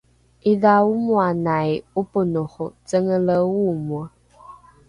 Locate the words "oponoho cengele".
1.99-3.35